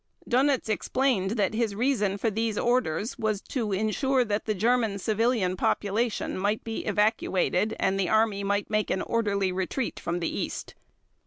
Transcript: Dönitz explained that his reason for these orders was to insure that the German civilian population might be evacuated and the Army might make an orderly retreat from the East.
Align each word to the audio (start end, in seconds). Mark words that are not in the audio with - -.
Dönitz 0.27 0.67
explained 0.67 1.37
that 1.37 1.53
his 1.53 1.75
reason 1.75 2.17
for 2.17 2.31
these 2.31 2.57
orders 2.57 3.19
was 3.19 3.39
to 3.41 3.71
insure 3.71 4.25
that 4.25 4.45
the 4.45 4.55
German 4.55 4.97
civilian 4.97 5.55
population 5.55 6.39
might 6.39 6.63
be 6.63 6.85
evacuated 6.85 7.75
and 7.79 7.99
the 7.99 8.09
Army 8.09 8.43
might 8.43 8.67
make 8.67 8.89
an 8.89 9.03
orderly 9.03 9.51
retreat 9.51 9.99
from 9.99 10.19
the 10.19 10.39
East. 10.39 10.73